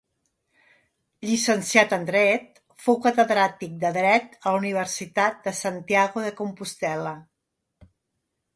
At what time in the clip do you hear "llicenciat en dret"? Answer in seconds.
1.27-2.57